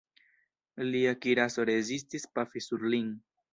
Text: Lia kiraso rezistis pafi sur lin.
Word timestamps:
Lia 0.95 1.11
kiraso 1.27 1.67
rezistis 1.71 2.27
pafi 2.39 2.67
sur 2.71 2.91
lin. 2.97 3.15